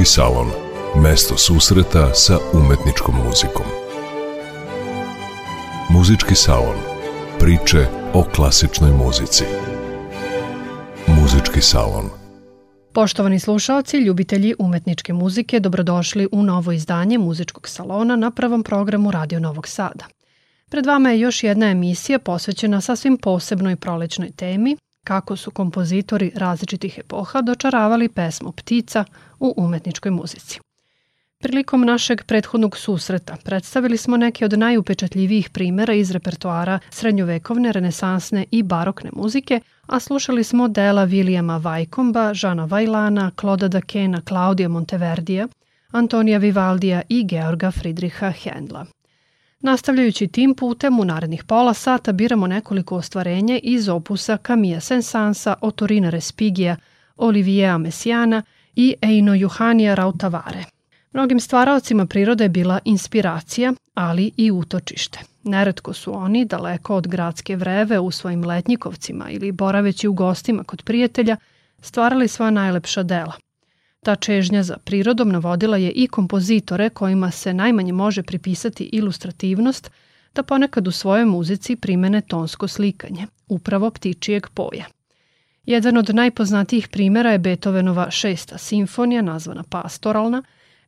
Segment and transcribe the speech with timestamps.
[0.00, 0.48] Muzički salon.
[1.02, 3.66] Mesto susreta sa umetničkom muzikom.
[5.90, 6.76] Muzički salon.
[7.38, 9.44] Priče o klasičnoj muzici.
[11.06, 12.08] Muzički salon.
[12.92, 19.40] Poštovani slušaoci, ljubitelji umetničke muzike, dobrodošli u novo izdanje Muzičkog salona na prvom programu Radio
[19.40, 20.04] Novog Sada.
[20.70, 26.98] Pred vama je još jedna emisija posvećena sasvim posebnoj prolećnoj temi, kako su kompozitori različitih
[26.98, 29.04] epoha dočaravali pesmu Ptica
[29.38, 30.60] u umetničkoj muzici.
[31.42, 38.62] Prilikom našeg prethodnog susreta predstavili smo neke od najupečatljivijih primera iz repertoara srednjovekovne, renesansne i
[38.62, 45.48] barokne muzike, a slušali smo dela Vilijama Vajkomba, Žana Vajlana, Kloda Dakena, Klaudija Monteverdija,
[45.90, 48.86] Antonija Vivaldija i Georga Friedricha Hendla.
[49.60, 56.10] Nastavljajući tim putem, u narednih pola sata biramo nekoliko ostvarenja iz opusa Camilla Sensansa, Otorina
[56.10, 56.76] Respigija,
[57.16, 58.42] Olivijea Messiana
[58.76, 60.64] i Eino Juhanija Rautavare.
[61.12, 65.18] Mnogim stvaraocima priroda je bila inspiracija, ali i utočište.
[65.44, 70.82] Neretko su oni, daleko od gradske vreve u svojim letnjikovcima ili boraveći u gostima kod
[70.82, 71.36] prijatelja,
[71.80, 73.32] stvarali sva najlepša dela–
[74.04, 79.90] Ta čežnja za prirodom navodila je i kompozitore kojima se najmanje može pripisati ilustrativnost,
[80.34, 84.84] da ponekad u svojoj muzici primene tonsko slikanje, upravo ptičijeg poja.
[85.66, 90.42] Jedan od najpoznatijih primera je Beethovenova šesta simfonija, nazvana pastoralna,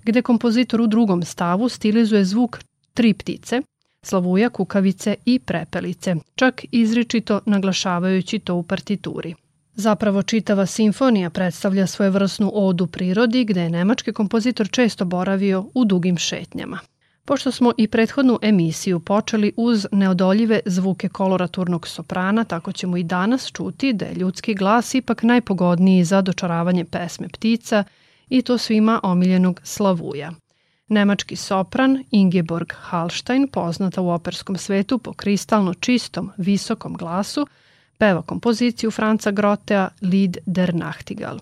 [0.04, 2.58] gde kompozitor u drugom stavu stilizuje zvuk
[2.94, 3.62] tri ptice,
[4.02, 9.34] slavuja, kukavice i prepelice, čak izričito naglašavajući to u partituri.
[9.74, 16.18] Zapravo čitava simfonija predstavlja svojevrsnu odu prirodi gde je nemački kompozitor često boravio u dugim
[16.18, 16.78] šetnjama.
[17.24, 23.52] Pošto smo i prethodnu emisiju počeli uz neodoljive zvuke koloraturnog soprana, tako ćemo i danas
[23.52, 27.84] čuti da je ljudski glas ipak najpogodniji za dočaravanje pesme ptica
[28.28, 30.32] i to svima omiljenog Slavuja.
[30.88, 37.46] Nemački sopran Ingeborg Hallstein, poznata u operskom svetu po kristalno čistom, visokom glasu,
[38.02, 41.38] peva kompoziciju Franca Grotea Lied der Nachtigall.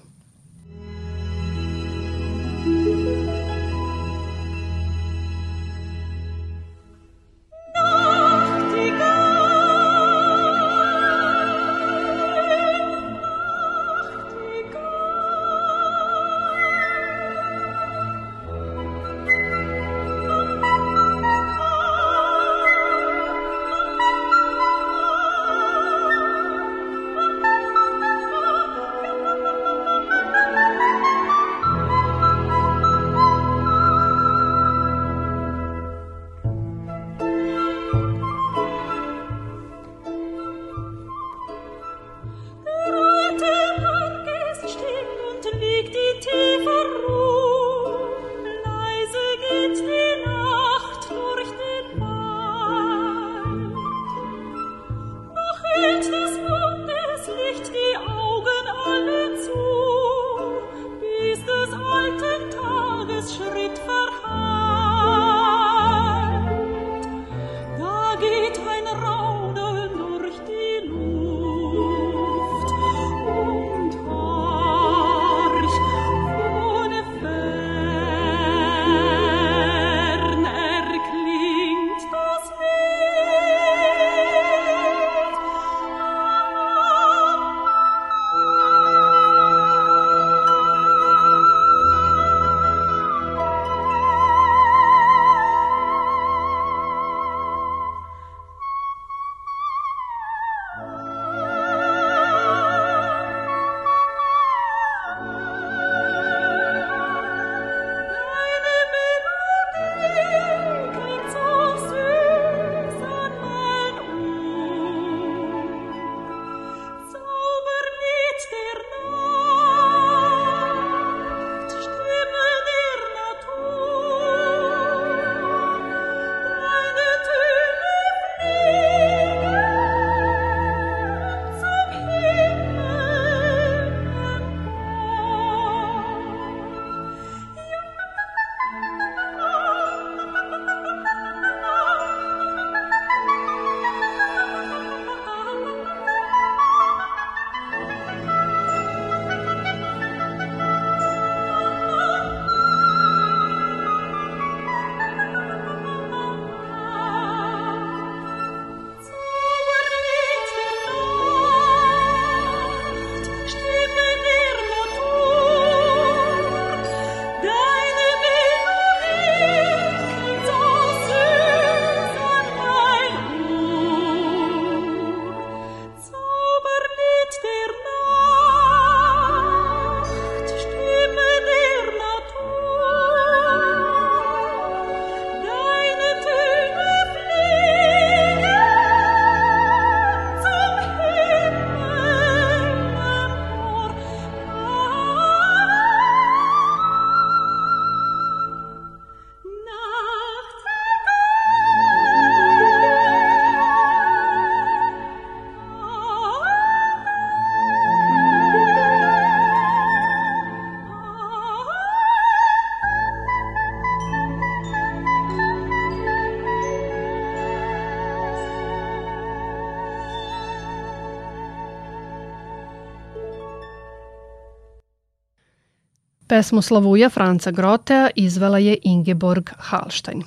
[226.30, 230.22] Pesmu Slavuja Franca Grotea izvela je Ingeborg Halštajn.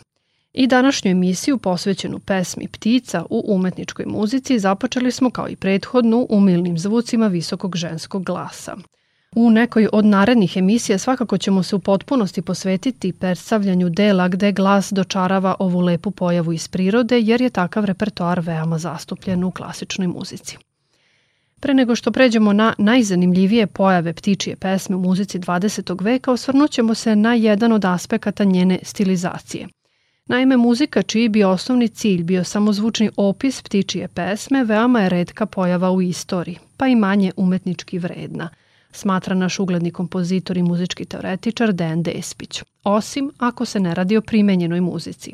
[0.53, 6.77] I današnju emisiju posvećenu pesmi Ptica u umetničkoj muzici započeli smo kao i prethodnu umilnim
[6.77, 8.77] zvucima visokog ženskog glasa.
[9.35, 14.91] U nekoj od narednih emisija svakako ćemo se u potpunosti posvetiti predstavljanju dela gde glas
[14.91, 20.57] dočarava ovu lepu pojavu iz prirode jer je takav repertoar veoma zastupljen u klasičnoj muzici.
[21.63, 26.03] Pre nego što pređemo na najzanimljivije pojave ptičije pesme u muzici 20.
[26.03, 29.67] veka, osvrnućemo se na jedan od aspekata njene stilizacije.
[30.25, 35.91] Naime, muzika čiji bi osnovni cilj bio samozvučni opis ptičije pesme veoma je redka pojava
[35.91, 38.49] u istoriji, pa i manje umetnički vredna,
[38.91, 44.21] smatra naš ugledni kompozitor i muzički teoretičar Dejan Despić, osim ako se ne radi o
[44.21, 45.31] primenjenoj muzici.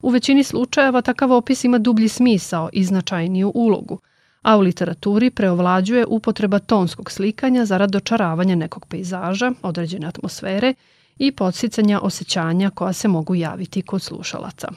[0.00, 3.98] U većini slučajeva takav opis ima dublji smisao i značajniju ulogu–
[4.42, 10.74] a u literaturi preovlađuje upotreba tonskog slikanja zarad dočaravanja nekog pejzaža, određene atmosfere
[11.18, 14.68] i podsticanja osjećanja koja se mogu javiti kod slušalaca.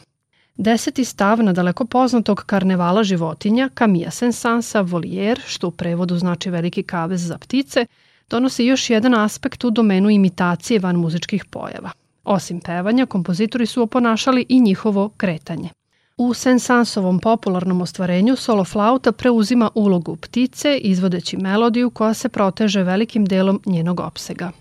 [0.56, 6.84] Deseti stav na daleko poznatog karnevala životinja Camilla Sensansa Volier, što u prevodu znači veliki
[6.84, 7.86] kavez za ptice,
[8.30, 11.92] donosi još jedan aspekt u domenu imitacije van muzičkih pojava.
[12.24, 15.70] Osim pevanja, kompozitori su oponašali i njihovo kretanje.
[16.22, 23.26] U Sensansovom popularnom ostvarenju solo flauta preuzima ulogu ptice izvodeći melodiju koja se proteže velikim
[23.26, 24.52] delom njenog opsega.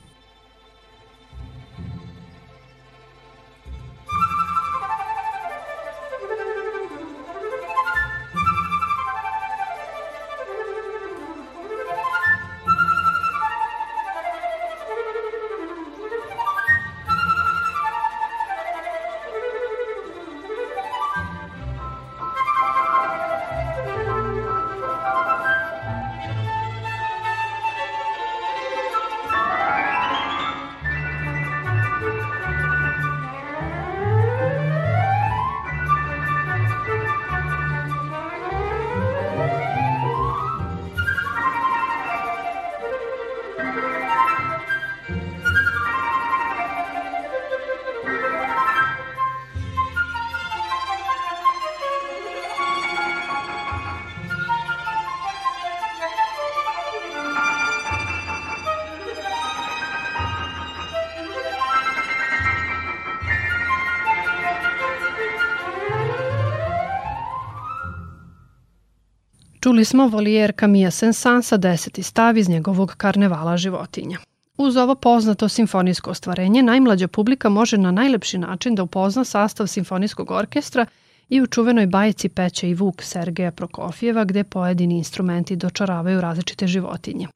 [69.70, 74.19] Čuli smo Volijer Camilla Sensansa deseti stav iz njegovog karnevala životinja.
[74.58, 80.31] Uz ovo poznato simfonijsko ostvarenje, najmlađa publika može na najlepši način da upozna sastav simfonijskog
[80.31, 80.86] orkestra
[81.29, 87.29] i u čuvenoj bajici Peća i Vuk Sergeja Prokofjeva gde pojedini instrumenti dočaravaju različite životinje.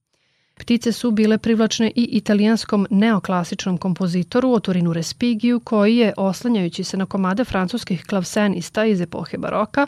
[0.55, 7.07] Ptice su bile privlačne i italijanskom neoklasičnom kompozitoru Otorinu Respigiju koji je, oslanjajući se na
[7.07, 9.87] komade francuskih klavsenista iz epohe baroka,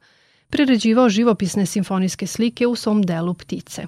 [0.57, 3.87] priređivao živopisne simfonijske slike u svom delu Ptice.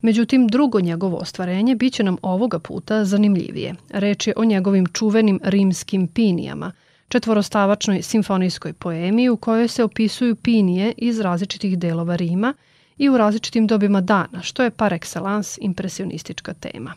[0.00, 3.74] Međutim, drugo njegovo ostvarenje biće nam ovoga puta zanimljivije.
[3.90, 6.72] Reč je o njegovim čuvenim rimskim pinijama,
[7.08, 12.54] četvorostavačnoj simfonijskoj poemi u kojoj se opisuju pinije iz različitih delova Rima
[12.98, 16.94] i u različitim dobima dana, što je par excellence impresionistička tema.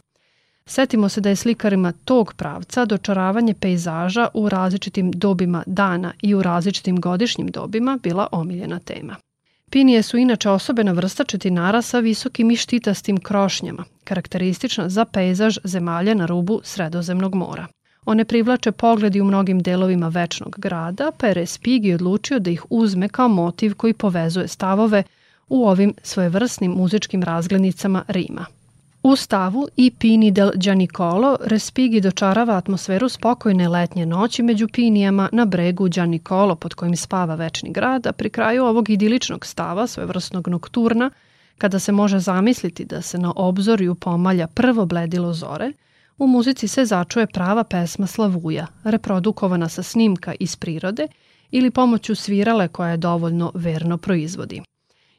[0.69, 6.41] Setimo se da je slikarima tog pravca dočaravanje pejzaža u različitim dobima dana i u
[6.41, 9.15] različitim godišnjim dobima bila omiljena tema.
[9.69, 16.13] Pinije su inače osobena vrsta četinara sa visokim i štitastim krošnjama, karakteristična za pejzaž zemalja
[16.13, 17.67] na rubu Sredozemnog mora.
[18.05, 23.09] One privlače pogledi u mnogim delovima večnog grada, pa je Respighi odlučio da ih uzme
[23.09, 25.03] kao motiv koji povezuje stavove
[25.49, 28.45] u ovim svojevrsnim muzičkim razglednicama Rima.
[29.07, 35.45] U stavu i Pini del Gianicolo Respighi dočarava atmosferu spokojne letnje noći među pinijama na
[35.45, 41.09] bregu Gianicolo pod kojim spava večni grad, a pri kraju ovog idiličnog stava, svojevrsnog nokturna,
[41.57, 45.71] kada se može zamisliti da se na obzorju pomalja prvo bledilo zore,
[46.17, 51.07] u muzici se začuje prava pesma Slavuja, reprodukovana sa snimka iz prirode
[51.51, 54.61] ili pomoću svirale koja je dovoljno verno proizvodi.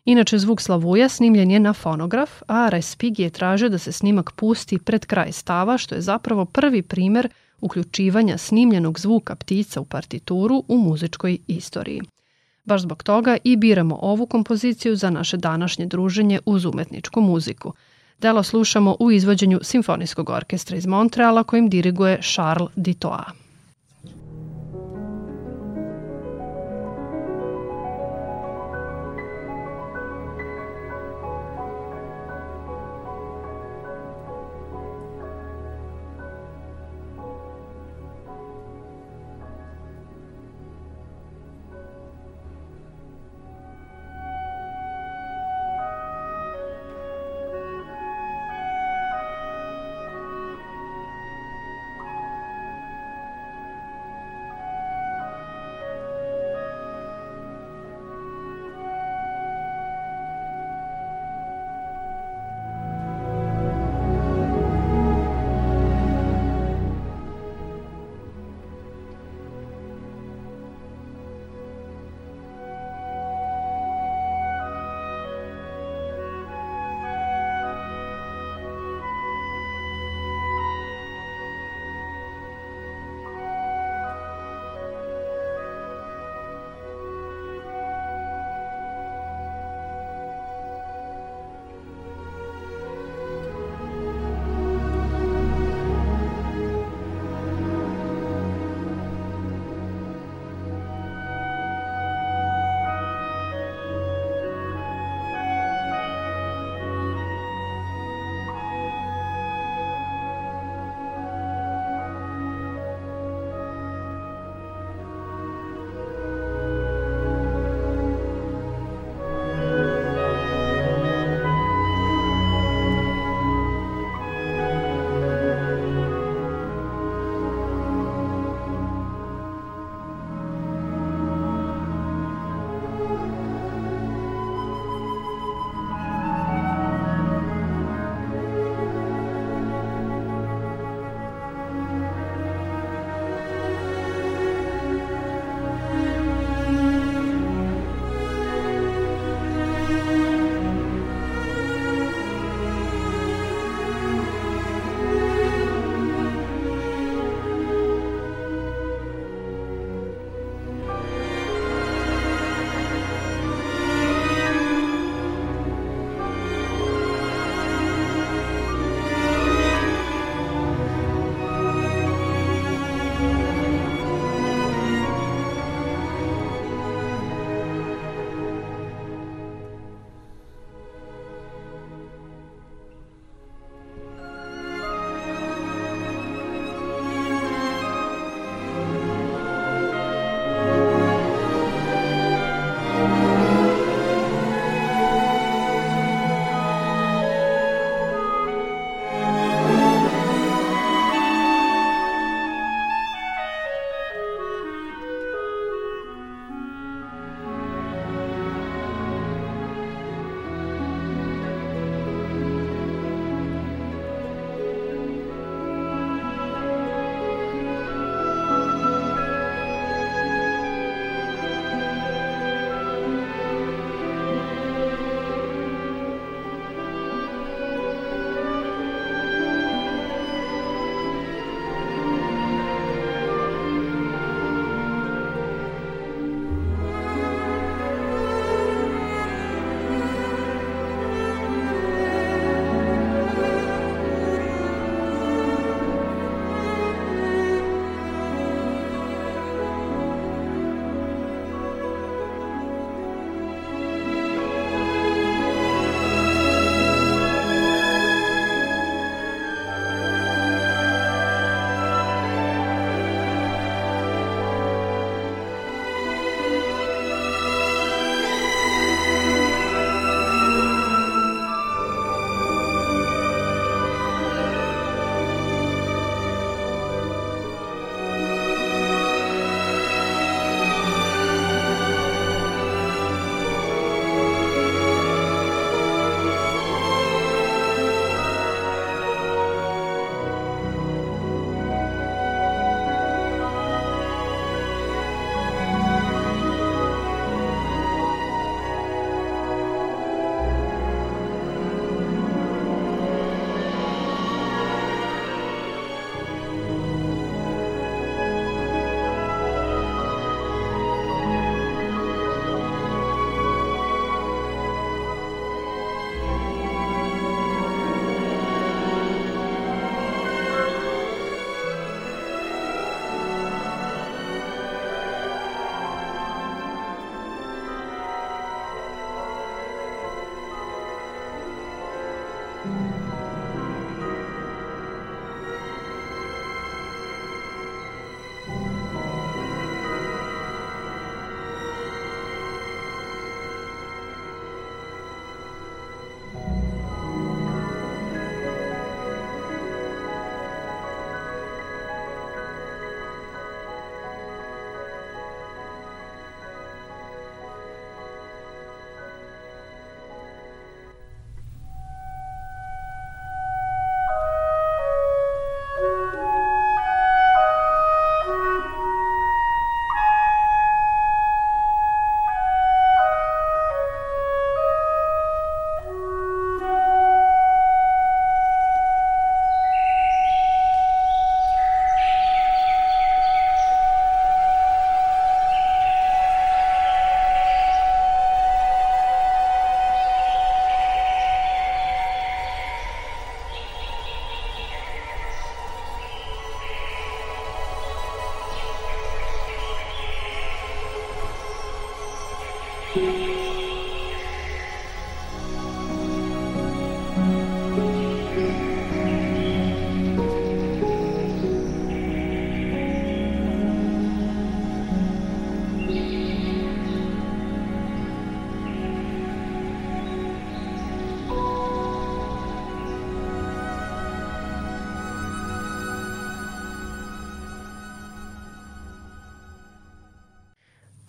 [0.06, 4.78] Inače, zvuk Slavuja snimljen je na fonograf, a Respig je tražio da se snimak pusti
[4.78, 7.28] pred kraj stava, što je zapravo prvi primer
[7.60, 12.00] uključivanja snimljenog zvuka ptica u partituru u muzičkoj istoriji.
[12.64, 17.72] Baš zbog toga i biramo ovu kompoziciju za naše današnje druženje uz umetničku muziku.
[18.18, 23.45] Delo slušamo u izvođenju Simfonijskog orkestra iz Montreala kojim diriguje Charles Ditoa.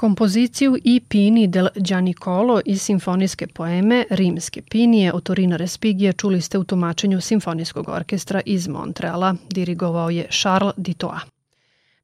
[0.08, 6.58] Kompoziciju I Pini del Gianicolo iz simfonijske poeme Rimske pinije od Torina Respigije čuli ste
[6.58, 9.36] u tumačenju Simfonijskog orkestra iz Montreala.
[9.50, 11.20] Dirigovao je Charles Ditoa.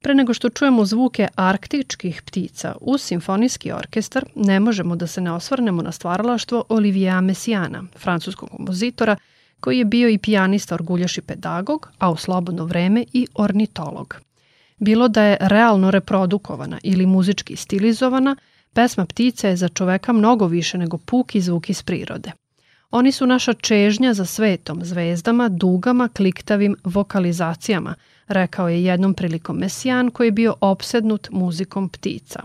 [0.01, 5.31] Pre nego što čujemo zvuke arktičkih ptica uz simfonijski orkestar, ne možemo da se ne
[5.31, 9.15] osvrnemo na stvaralaštvo Olivia Messiana, francuskog kompozitora,
[9.59, 14.15] koji je bio i pijanista, orguljaš i pedagog, a u slobodno vreme i ornitolog–
[14.83, 18.35] Bilo da je realno reprodukovana ili muzički stilizovana,
[18.73, 22.31] pesma ptica je za čoveka mnogo više nego puki zvuk iz prirode.
[22.91, 27.95] Oni su naša čežnja za svetom, zvezdama, dugama, kliktavim vokalizacijama,
[28.27, 32.43] rekao je jednom prilikom Mesijan koji je bio opsednut muzikom ptica.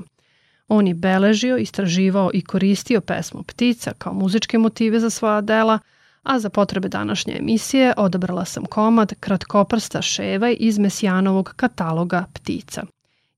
[0.68, 5.78] On je beležio, istraživao i koristio pesmu ptica kao muzičke motive za svoja dela–
[6.28, 12.82] a za potrebe današnje emisije odabrala sam komad Kratkoprsta ševaj iz Mesijanovog kataloga Ptica.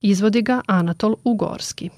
[0.00, 1.90] Izvodi ga Anatol Ugorski.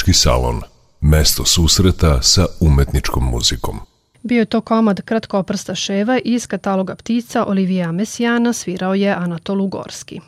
[0.00, 0.62] Muzički salon.
[1.00, 3.80] Mesto susreta sa umetničkom muzikom.
[4.22, 10.20] Bio je to komad kratkoprsta ševa iz kataloga ptica Olivija Mesijana, svirao je Anatol Ugorski.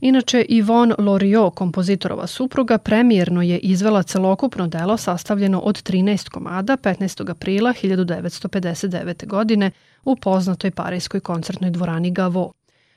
[0.00, 7.30] Inače, Yvonne Loriot, kompozitorova supruga, premijerno je izvela celokupno delo sastavljeno od 13 komada 15.
[7.30, 9.26] aprila 1959.
[9.26, 9.70] godine
[10.04, 12.52] u poznatoj parijskoj koncertnoj dvorani Gavo.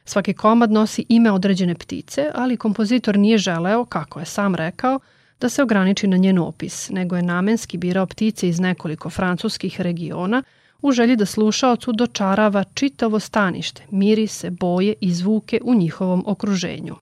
[0.06, 5.00] Svaki komad nosi ime određene ptice, ali kompozitor nije želeo, kako je sam rekao,
[5.40, 10.44] da se ograniči na njen opis, nego je namenski birao ptice iz nekoliko francuskih regiona
[10.82, 16.96] u želji da slušaocu dočarava čitavo stanište, mirise, boje i zvuke u njihovom okruženju.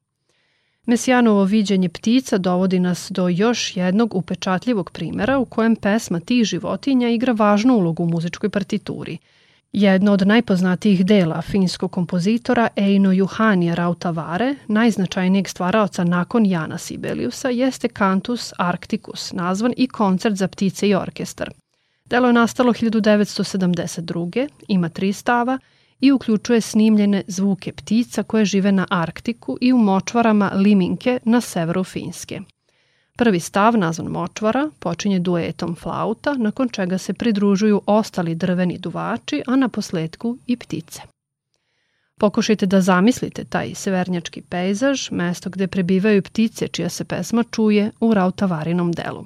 [0.86, 7.10] Mesijanovo viđenje ptica dovodi nas do još jednog upečatljivog primera u kojem pesma tih životinja
[7.10, 9.18] igra važnu ulogu u muzičkoj partituri.
[9.78, 17.88] Jedno od najpoznatijih dela finskog kompozitora Eino Juhanija Rautavare, najznačajnijeg stvaraoca nakon Jana Sibeliusa, jeste
[17.88, 21.52] Cantus Arcticus, nazvan i koncert za ptice i orkestar–
[22.06, 24.48] Delo je nastalo 1972.
[24.68, 25.60] ima tri stava
[26.00, 31.84] i uključuje snimljene zvuke ptica koje žive na Arktiku i u močvarama Liminke na severu
[31.84, 32.40] Finske.
[33.18, 39.56] Prvi stav, nazvan močvara, počinje duetom flauta, nakon čega se pridružuju ostali drveni duvači, a
[39.56, 41.02] na posledku i ptice.
[42.18, 48.14] Pokušajte da zamislite taj severnjački pejzaž, mesto gde prebivaju ptice čija se pesma čuje u
[48.14, 49.26] Rautavarinom delu.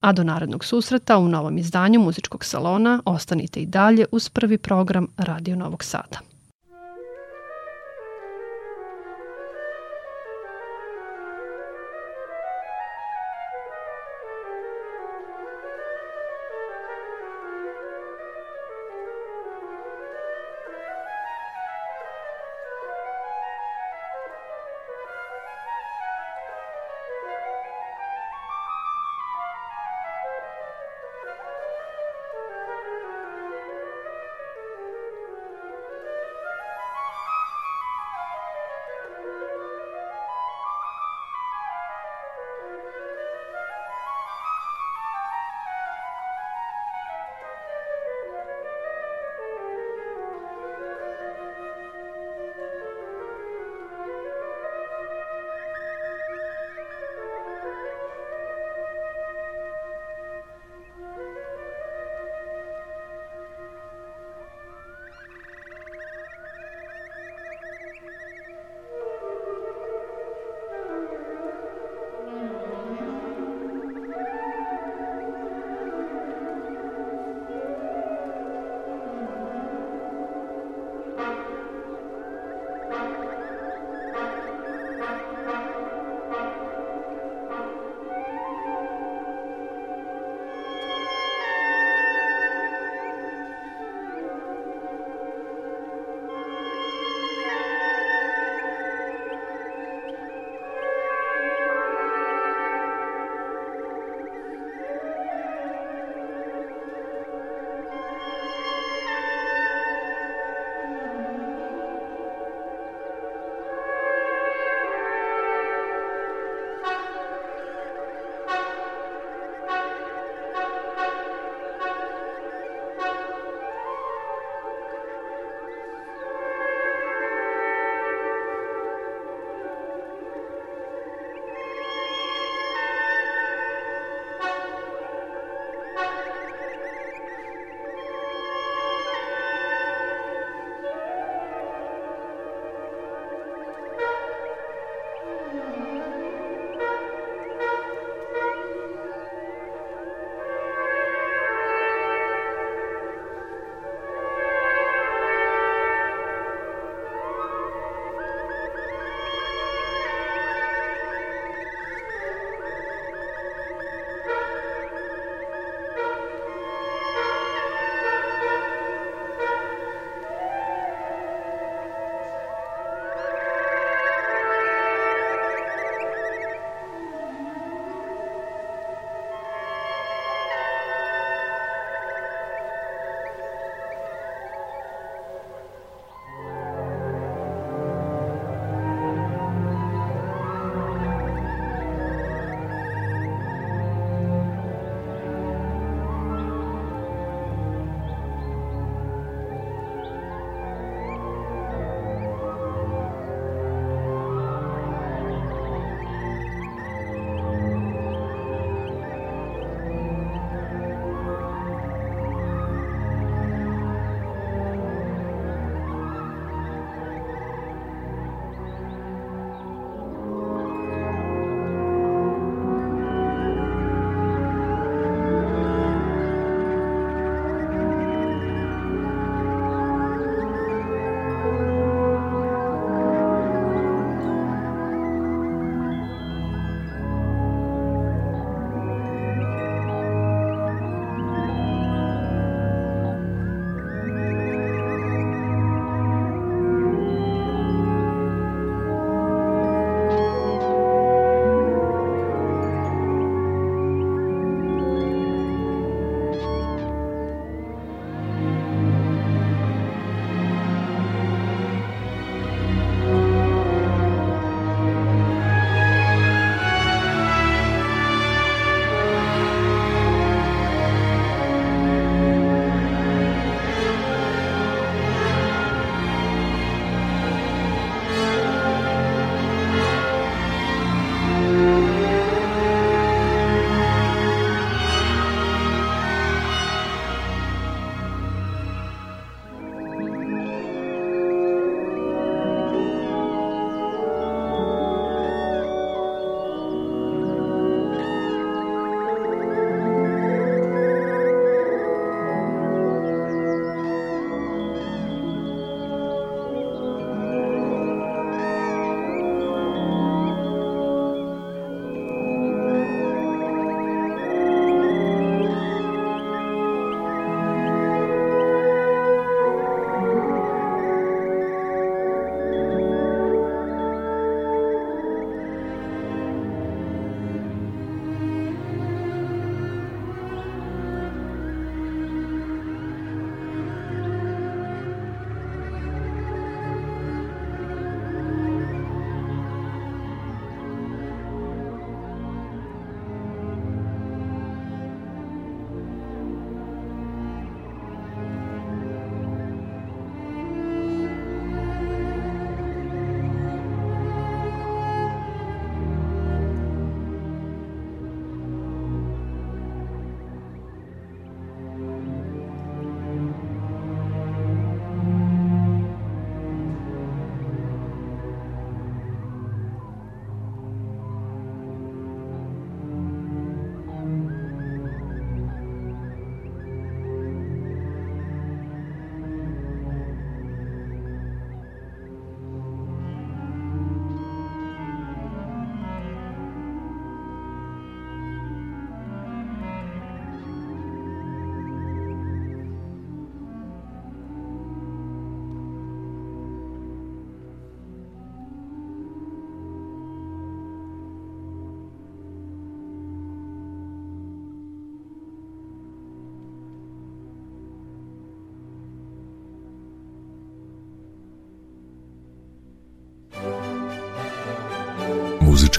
[0.00, 5.06] A do narednog susreta u novom izdanju muzičkog salona ostanite i dalje uz prvi program
[5.16, 6.18] Radio Novog Sada.